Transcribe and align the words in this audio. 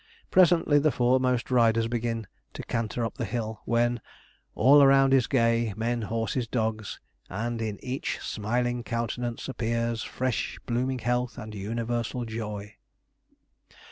Presently 0.31 0.79
the 0.79 0.89
foremost 0.91 1.51
riders 1.51 1.87
begin 1.87 2.25
to 2.53 2.63
canter 2.63 3.05
up 3.05 3.19
the 3.19 3.23
hill, 3.23 3.61
when 3.65 4.01
All 4.55 4.81
around 4.81 5.13
is 5.13 5.27
gay, 5.27 5.75
men, 5.77 6.01
horses, 6.01 6.47
dogs, 6.47 6.99
And 7.29 7.61
in 7.61 7.77
each 7.85 8.17
smiling 8.19 8.81
countenance 8.81 9.47
appears 9.47 10.01
Fresh 10.01 10.57
blooming 10.65 10.97
health 10.97 11.37
and 11.37 11.53
universal 11.53 12.25
joy. 12.25 12.77